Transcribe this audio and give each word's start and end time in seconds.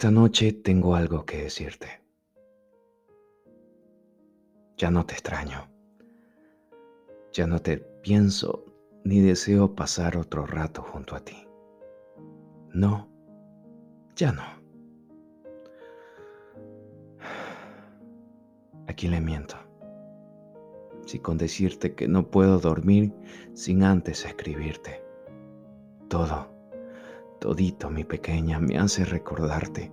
Esta 0.00 0.10
noche 0.10 0.54
tengo 0.54 0.94
algo 0.94 1.26
que 1.26 1.42
decirte. 1.42 2.02
Ya 4.78 4.90
no 4.90 5.04
te 5.04 5.12
extraño. 5.12 5.68
Ya 7.34 7.46
no 7.46 7.58
te 7.58 7.76
pienso 7.76 8.64
ni 9.04 9.20
deseo 9.20 9.74
pasar 9.74 10.16
otro 10.16 10.46
rato 10.46 10.80
junto 10.80 11.14
a 11.14 11.20
ti. 11.20 11.46
No, 12.72 13.10
ya 14.16 14.32
no. 14.32 14.42
¿A 18.86 18.94
quién 18.94 19.12
le 19.12 19.20
miento? 19.20 19.56
Si 21.04 21.18
con 21.18 21.36
decirte 21.36 21.94
que 21.94 22.08
no 22.08 22.30
puedo 22.30 22.58
dormir 22.58 23.12
sin 23.52 23.82
antes 23.82 24.24
escribirte. 24.24 25.04
Todo, 26.08 26.59
todito 27.40 27.90
mi 27.90 28.04
pequeña 28.04 28.60
me 28.60 28.78
hace 28.78 29.04
recordarte. 29.04 29.90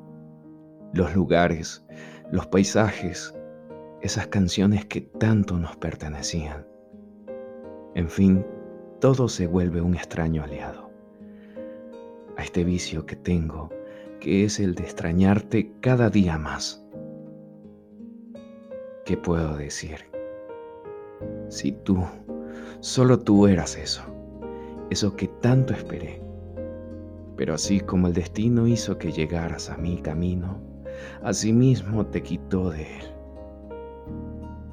Los 0.94 1.16
lugares, 1.16 1.86
los 2.32 2.46
paisajes, 2.48 3.34
esas 4.02 4.28
canciones 4.28 4.86
que 4.86 5.02
tanto 5.02 5.58
nos 5.58 5.76
pertenecían. 5.78 6.68
En 7.96 8.10
fin, 8.10 8.46
todo 9.00 9.28
se 9.28 9.48
vuelve 9.48 9.82
un 9.82 9.96
extraño 9.96 10.44
aliado. 10.44 10.92
A 12.38 12.44
este 12.44 12.64
vicio 12.64 13.06
que 13.06 13.16
tengo, 13.16 13.70
que 14.20 14.44
es 14.44 14.59
el 14.59 14.76
de 14.76 14.84
extrañarte 14.84 15.72
cada 15.82 16.09
día 16.09 16.38
más. 16.38 16.86
¿Qué 19.06 19.18
puedo 19.18 19.56
decir? 19.56 20.06
Si 21.48 21.72
tú, 21.72 22.04
solo 22.82 23.20
tú 23.20 23.48
eras 23.48 23.78
eso, 23.78 24.04
eso 24.90 25.16
que 25.16 25.28
tanto 25.28 25.73
esperé. 25.73 26.27
Pero 27.38 27.54
así 27.54 27.80
como 27.80 28.08
el 28.08 28.14
destino 28.14 28.68
hizo 28.68 28.98
que 28.98 29.12
llegaras 29.12 29.70
a 29.70 29.78
mi 29.78 30.02
camino, 30.02 30.59
asimismo 31.23 32.08
te 32.08 32.23
quitó 32.23 32.72
de 32.72 32.81
él. 32.81 33.03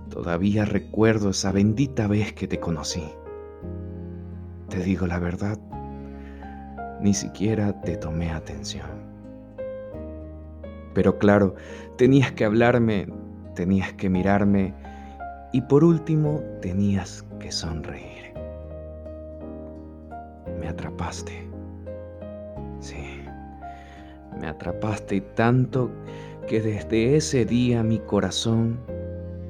Todavía 0.09 0.65
recuerdo 0.65 1.31
esa 1.31 1.53
bendita 1.53 2.07
vez 2.07 2.33
que 2.33 2.49
te 2.49 2.59
conocí. 2.59 3.05
Te 4.71 4.79
digo 4.79 5.07
la 5.07 5.19
verdad, 5.19 5.59
ni 7.01 7.13
siquiera 7.13 7.81
te 7.83 7.97
tomé 7.97 8.31
atención. 8.31 8.89
Pero 10.95 11.19
claro, 11.19 11.57
tenías 11.99 12.33
que 12.33 12.45
hablarme, 12.45 13.09
tenías 13.55 13.93
que 13.95 14.09
mirarme 14.09 14.73
y 15.53 15.61
por 15.63 15.85
último 15.85 16.41
tenías 16.63 17.25
que 17.41 17.53
sonreír. 17.53 18.33
Me 20.59 20.69
atrapaste. 20.69 21.54
Sí, 22.85 23.25
me 24.39 24.47
atrapaste 24.47 25.23
tanto 25.23 25.91
que 26.47 26.61
desde 26.61 27.17
ese 27.17 27.47
día 27.47 27.83
mi 27.83 27.99
corazón 27.99 28.79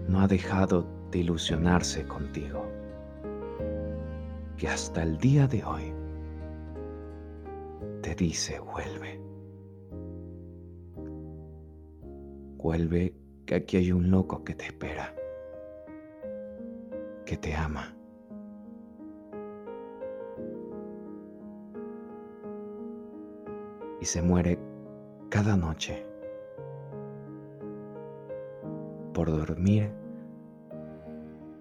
no 0.06 0.20
ha 0.20 0.28
dejado 0.28 0.86
de 1.10 1.18
ilusionarse 1.18 2.05
contigo, 2.05 2.64
que 4.56 4.68
hasta 4.68 5.02
el 5.02 5.18
día 5.18 5.48
de 5.48 5.64
hoy 5.64 5.92
te 8.02 8.14
dice 8.14 8.60
vuelve. 8.60 9.20
Vuelve 12.58 13.16
que 13.46 13.56
aquí 13.56 13.78
hay 13.78 13.90
un 13.90 14.12
loco 14.12 14.44
que 14.44 14.55
te 14.55 14.66
espera, 14.66 15.12
que 17.27 17.36
te 17.36 17.52
ama. 17.52 17.96
Y 24.05 24.06
se 24.06 24.20
muere 24.20 24.58
cada 25.30 25.56
noche 25.56 26.05
por 29.14 29.30
dormir 29.30 29.91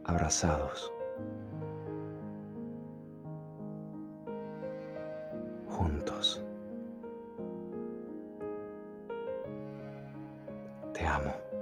abrazados, 0.03 0.91
juntos. 5.69 6.43
Te 10.91 11.07
amo. 11.07 11.52